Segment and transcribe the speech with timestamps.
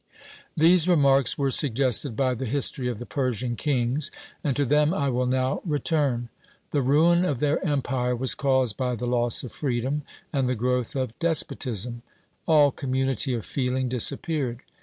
[0.57, 4.09] These remarks were suggested by the history of the Persian kings;
[4.43, 6.29] and to them I will now return.
[6.71, 10.01] The ruin of their empire was caused by the loss of freedom
[10.33, 12.01] and the growth of despotism;
[12.47, 14.61] all community of feeling disappeared.